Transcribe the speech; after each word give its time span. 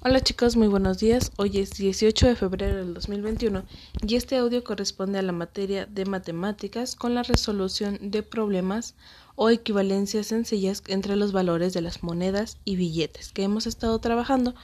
Hola 0.00 0.20
chicos, 0.20 0.54
muy 0.54 0.68
buenos 0.68 0.98
días. 0.98 1.32
Hoy 1.38 1.58
es 1.58 1.72
18 1.72 2.28
de 2.28 2.36
febrero 2.36 2.76
del 2.76 2.94
2021 2.94 3.64
y 4.06 4.14
este 4.14 4.36
audio 4.36 4.62
corresponde 4.62 5.18
a 5.18 5.22
la 5.22 5.32
materia 5.32 5.86
de 5.86 6.04
matemáticas 6.04 6.94
con 6.94 7.16
la 7.16 7.24
resolución 7.24 7.98
de 8.00 8.22
problemas 8.22 8.94
o 9.34 9.50
equivalencias 9.50 10.28
sencillas 10.28 10.84
entre 10.86 11.16
los 11.16 11.32
valores 11.32 11.72
de 11.72 11.80
las 11.80 12.04
monedas 12.04 12.58
y 12.64 12.76
billetes 12.76 13.32
que 13.32 13.42
hemos 13.42 13.66
estado 13.66 13.98
trabajando. 13.98 14.54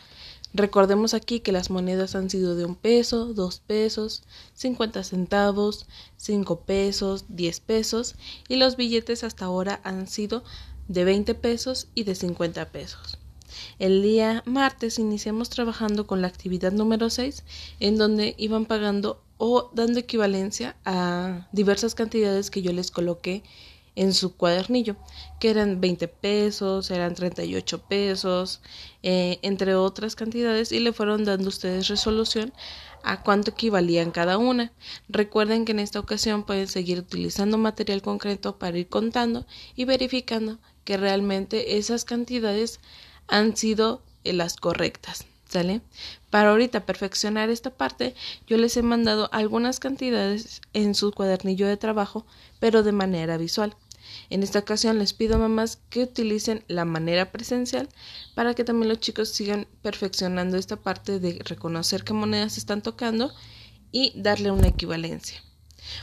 Recordemos 0.53 1.15
aquí 1.15 1.41
que 1.41 1.51
las 1.51 1.69
monedas 1.69 2.15
han 2.15 2.31
sido 2.31 2.55
de 2.55 2.65
un 2.65 2.77
peso, 2.77 3.35
dos 3.35 3.59
pesos, 3.59 4.23
50 4.55 5.03
centavos, 5.03 5.87
5 6.17 6.61
pesos, 6.61 7.25
10 7.29 7.59
pesos 7.59 8.15
y 8.49 8.55
los 8.55 8.77
billetes 8.77 9.25
hasta 9.25 9.47
ahora 9.47 9.81
han 9.83 10.07
sido 10.07 10.45
de 10.87 11.03
20 11.03 11.35
pesos 11.35 11.89
y 11.93 12.05
de 12.05 12.15
50 12.15 12.71
pesos. 12.71 13.19
El 13.79 14.03
día 14.03 14.43
martes 14.47 14.99
iniciamos 14.99 15.51
trabajando 15.51 16.07
con 16.07 16.23
la 16.23 16.29
actividad 16.29 16.73
número 16.73 17.11
6, 17.11 17.45
en 17.81 17.97
donde 17.97 18.35
iban 18.39 18.67
pagando 18.67 19.23
o 19.37 19.71
dando 19.75 20.01
equivalencia 20.01 20.77
a 20.85 21.49
diversas 21.53 21.95
cantidades 21.95 22.51
que 22.51 22.63
yo 22.63 22.73
les 22.73 22.91
coloqué 22.91 23.43
en 23.97 24.13
su 24.13 24.37
cuadernillo, 24.37 24.97
que 25.39 25.51
eran 25.51 25.81
20 25.81 26.09
pesos, 26.09 26.91
eran 26.91 27.15
38 27.15 27.83
pesos, 27.83 28.61
eh, 29.03 29.39
entre 29.43 29.75
otras 29.75 30.17
cantidades, 30.17 30.73
y 30.73 30.81
le 30.81 30.93
fueron 30.93 31.25
dando 31.25 31.49
ustedes 31.49 31.89
resolución 31.89 32.53
a 33.05 33.23
cuánto 33.23 33.53
equivalían 33.53 34.11
cada 34.11 34.39
una. 34.39 34.73
Recuerden 35.09 35.65
que 35.65 35.73
en 35.73 35.79
esta 35.79 36.01
ocasión 36.01 36.45
pueden 36.45 36.67
seguir 36.67 36.99
utilizando 36.99 37.59
material 37.59 38.03
concreto 38.03 38.59
para 38.59 38.79
ir 38.79 38.89
contando 38.89 39.47
y 39.77 39.85
verificando 39.85 40.59
que 40.85 40.97
realmente 40.97 41.77
esas 41.77 42.05
cantidades 42.05 42.81
han 43.29 43.57
sido 43.57 44.03
eh, 44.25 44.33
las 44.33 44.57
correctas. 44.57 45.27
¿Sale? 45.49 45.83
Para 46.31 46.51
ahorita 46.51 46.85
perfeccionar 46.85 47.49
esta 47.49 47.71
parte, 47.71 48.15
yo 48.49 48.57
les 48.57 48.77
he 48.77 48.83
mandado 48.83 49.29
algunas 49.31 49.79
cantidades 49.79 50.61
en 50.73 50.97
su 50.97 51.13
cuadernillo 51.13 51.69
de 51.69 51.77
trabajo, 51.77 52.27
pero 52.59 52.83
de 52.83 52.91
manera 52.91 53.37
visual. 53.37 53.77
En 54.31 54.43
esta 54.43 54.59
ocasión 54.61 54.99
les 54.99 55.13
pido 55.13 55.39
mamás 55.39 55.79
que 55.91 56.03
utilicen 56.03 56.65
la 56.67 56.85
manera 56.85 57.31
presencial 57.31 57.89
para 58.35 58.55
que 58.55 58.65
también 58.65 58.89
los 58.89 59.01
chicos 59.01 59.29
sigan 59.29 59.67
perfeccionando 59.83 60.57
esta 60.57 60.77
parte 60.77 61.21
de 61.21 61.41
reconocer 61.45 62.05
qué 62.05 62.13
monedas 62.13 62.59
están 62.59 62.83
tocando 62.83 63.33
y 63.93 64.13
darle 64.17 64.51
una 64.51 64.69
equivalencia. 64.69 65.41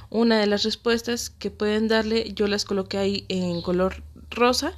Una 0.09 0.39
de 0.39 0.47
las 0.47 0.63
respuestas 0.63 1.29
que 1.29 1.51
pueden 1.51 1.87
darle 1.87 2.31
yo 2.33 2.47
las 2.47 2.65
coloqué 2.65 2.97
ahí 2.97 3.25
en 3.27 3.61
color 3.61 4.03
rosa 4.29 4.73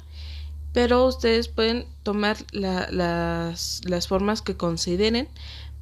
pero 0.74 1.06
ustedes 1.06 1.46
pueden 1.46 1.86
tomar 2.02 2.36
las, 2.52 3.80
las 3.84 4.08
formas 4.08 4.42
que 4.42 4.56
consideren 4.56 5.28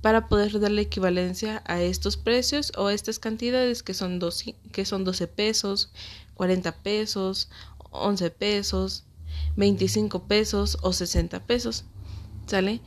para 0.03 0.29
poder 0.29 0.61
darle 0.61 0.83
equivalencia 0.83 1.63
a 1.67 1.81
estos 1.81 2.19
precios 2.19 2.73
o 2.77 2.89
a 2.89 2.95
estas 2.95 3.19
cantidades 3.19 3.83
que 3.83 3.95
son, 3.95 4.21
que 4.71 4.85
son 4.85 5.05
12 5.05 5.27
pesos, 5.29 5.91
40 6.35 6.73
pesos, 6.83 7.49
11 7.91 8.31
pesos, 8.33 9.05
25 9.57 10.25
pesos 10.25 10.77
o 10.83 10.93
60 10.93 11.47
pesos. 11.47 11.85
¿Sale? 12.47 12.83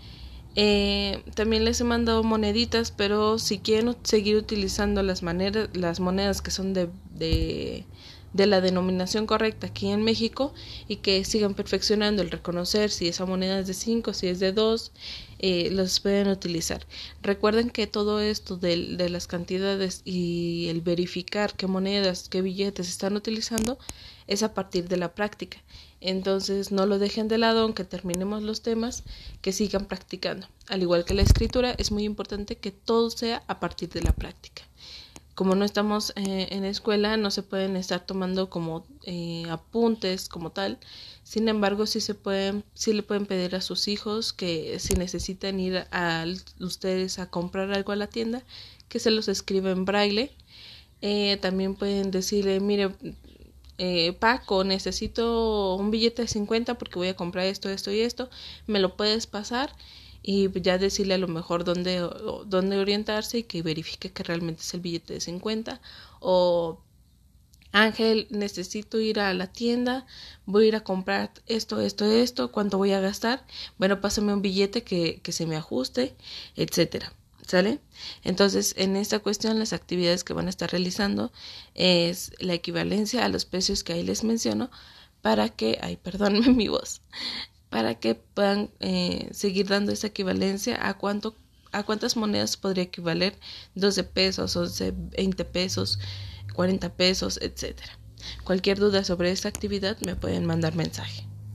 Eh, 0.56 1.24
también 1.34 1.66
les 1.66 1.82
he 1.82 1.86
mandado 1.86 2.24
moneditas, 2.24 2.92
pero 2.92 3.40
si 3.40 3.58
quieren 3.58 3.96
seguir 4.04 4.36
utilizando 4.36 5.02
las, 5.02 5.24
maneras, 5.24 5.70
las 5.74 6.00
monedas 6.00 6.44
que 6.44 6.52
son 6.52 6.74
de, 6.74 6.90
de 7.16 7.86
de 8.36 8.48
la 8.48 8.60
denominación 8.60 9.28
correcta 9.28 9.68
aquí 9.68 9.88
en 9.88 10.04
México 10.04 10.54
y 10.90 10.98
que 10.98 11.24
sigan 11.24 11.54
perfeccionando 11.54 12.22
el 12.22 12.32
reconocer 12.32 12.92
si 12.92 13.08
esa 13.08 13.26
moneda 13.26 13.60
es 13.60 13.68
de 13.68 13.74
5, 13.74 14.14
si 14.14 14.28
es 14.28 14.42
de 14.42 14.52
2, 14.52 14.92
eh, 15.40 15.70
los 15.72 16.02
pueden 16.02 16.28
utilizar. 16.28 16.86
Recuerden 17.22 17.70
que 17.70 17.88
todo 17.88 18.20
esto 18.20 18.58
de, 18.58 18.98
de 18.98 19.10
las 19.10 19.28
cantidades 19.28 20.02
y 20.04 20.68
el 20.70 20.82
verificar 20.82 21.54
qué 21.56 21.68
monedas, 21.68 22.28
qué 22.28 22.42
billetes 22.42 22.90
están 22.90 23.16
utilizando 23.16 23.78
es 24.28 24.44
a 24.44 24.54
partir 24.54 24.90
de 24.90 24.98
la 24.98 25.16
práctica. 25.16 25.58
Entonces 26.02 26.74
no 26.74 26.86
lo 26.86 27.00
dejen 27.00 27.30
de 27.30 27.38
lado 27.38 27.62
aunque 27.62 27.86
terminemos 27.86 28.44
los 28.44 28.62
temas, 28.62 29.04
que 29.42 29.54
sigan 29.54 29.86
practicando. 29.86 30.46
Al 30.68 30.82
igual 30.82 31.06
que 31.06 31.14
la 31.14 31.22
escritura, 31.22 31.74
es 31.78 31.90
muy 31.90 32.04
importante 32.04 32.58
que 32.58 32.72
todo 32.72 33.10
sea 33.12 33.44
a 33.48 33.62
partir 33.62 33.88
de 33.90 34.02
la 34.02 34.12
práctica 34.12 34.64
como 35.36 35.54
no 35.56 35.66
estamos 35.66 36.14
eh, 36.16 36.48
en 36.52 36.64
escuela, 36.64 37.18
no 37.18 37.30
se 37.30 37.44
pueden 37.44 37.76
estar 37.76 38.06
tomando 38.06 38.50
como 38.50 38.86
eh, 39.04 39.44
apuntes 39.50 40.30
como 40.30 40.52
tal. 40.52 40.80
Sin 41.24 41.50
embargo, 41.50 41.86
sí 41.86 42.00
se 42.00 42.16
pueden, 42.16 42.64
sí 42.74 42.94
le 42.94 43.04
pueden 43.04 43.26
pedir 43.26 43.56
a 43.56 43.62
sus 43.62 43.90
hijos 43.90 44.32
que 44.32 44.80
si 44.80 44.94
necesitan 44.96 45.60
ir 45.60 45.86
a, 45.92 46.26
ustedes 46.62 47.20
a 47.20 47.30
comprar 47.30 47.72
algo 47.74 47.92
a 47.92 47.98
la 47.98 48.08
tienda, 48.08 48.44
que 48.88 49.00
se 49.00 49.12
los 49.12 49.28
escriba 49.28 49.72
en 49.72 49.84
braille. 49.84 50.32
Eh, 51.02 51.38
también 51.42 51.76
pueden 51.76 52.12
decirle, 52.12 52.62
mire, 52.62 52.92
Paco, 54.20 54.64
necesito 54.64 55.76
un 55.76 55.92
billete 55.92 56.22
de 56.22 56.28
50 56.30 56.78
porque 56.78 56.96
voy 56.98 57.10
a 57.10 57.16
comprar 57.16 57.46
esto, 57.46 57.70
esto 57.70 57.92
y 57.92 58.00
esto, 58.00 58.30
me 58.68 58.80
lo 58.80 58.96
puedes 58.96 59.28
pasar 59.28 59.76
y 60.28 60.50
ya 60.60 60.80
decirle 60.80 61.14
a 61.14 61.20
lo 61.20 61.28
mejor 61.28 61.64
dónde, 61.64 62.00
dónde 62.48 62.80
orientarse 62.80 63.40
y 63.40 63.44
que 63.44 63.62
verifique 63.62 64.12
que 64.12 64.24
realmente 64.24 64.62
es 64.64 64.74
el 64.74 64.80
billete 64.80 65.14
de 65.14 65.22
50 65.22 65.80
o 66.20 66.82
Ángel, 67.72 68.26
necesito 68.32 69.00
ir 69.00 69.20
a 69.20 69.34
la 69.36 69.48
tienda, 69.48 70.08
voy 70.48 70.66
a 70.66 70.68
ir 70.70 70.76
a 70.78 70.84
comprar 70.84 71.32
esto, 71.46 71.80
esto, 71.80 72.06
esto, 72.06 72.52
cuánto 72.52 72.78
voy 72.80 72.94
a 72.94 73.02
gastar, 73.02 73.46
bueno, 73.78 74.02
pásame 74.02 74.34
un 74.34 74.42
billete 74.42 74.84
que, 74.84 75.20
que 75.22 75.32
se 75.32 75.46
me 75.46 75.58
ajuste, 75.58 76.16
etcétera. 76.56 77.14
¿Sale? 77.46 77.80
Entonces, 78.24 78.74
en 78.76 78.96
esta 78.96 79.20
cuestión, 79.20 79.60
las 79.60 79.72
actividades 79.74 80.24
que 80.24 80.34
van 80.34 80.48
a 80.48 80.50
estar 80.50 80.72
realizando 80.72 81.32
es 81.76 82.32
la 82.40 82.56
equivalencia 82.56 83.24
a 83.24 83.30
los 83.30 83.46
precios 83.46 83.84
que 83.84 83.94
ahí 83.94 84.02
les 84.02 84.24
menciono 84.24 84.72
para 85.22 85.50
que, 85.50 85.78
ay, 85.82 85.98
perdónme 85.98 86.50
mi 86.54 86.68
voz, 86.70 87.02
para 87.70 87.96
que 87.96 88.16
puedan 88.16 88.70
eh, 88.80 89.30
seguir 89.32 89.68
dando 89.68 89.92
esa 89.92 90.08
equivalencia 90.08 90.88
a 90.88 90.98
cuánto 90.98 91.36
a 91.72 91.84
cuántas 91.84 92.16
monedas 92.16 92.56
podría 92.56 92.86
equivaler 92.86 93.38
12 93.76 94.06
pesos, 94.06 94.56
11, 94.56 94.94
20 95.18 95.44
pesos, 95.44 96.00
40 96.54 96.96
pesos, 96.96 97.38
etcétera. 97.42 98.00
Cualquier 98.46 98.80
duda 98.80 99.04
sobre 99.04 99.32
esta 99.32 99.50
actividad 99.50 99.98
me 100.00 100.16
pueden 100.16 100.46
mandar 100.46 100.74
mensaje. 100.74 101.28